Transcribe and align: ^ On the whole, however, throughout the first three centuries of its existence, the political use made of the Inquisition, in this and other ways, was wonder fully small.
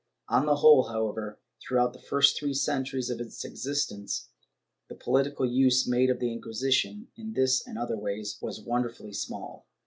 ^ 0.31 0.35
On 0.35 0.47
the 0.47 0.55
whole, 0.55 0.87
however, 0.87 1.39
throughout 1.61 1.93
the 1.93 2.01
first 2.01 2.39
three 2.39 2.55
centuries 2.55 3.11
of 3.11 3.19
its 3.19 3.45
existence, 3.45 4.29
the 4.89 4.95
political 4.95 5.45
use 5.45 5.87
made 5.87 6.09
of 6.09 6.17
the 6.19 6.33
Inquisition, 6.33 7.09
in 7.15 7.33
this 7.33 7.61
and 7.67 7.77
other 7.77 7.97
ways, 7.97 8.39
was 8.41 8.59
wonder 8.59 8.89
fully 8.89 9.13
small. 9.13 9.67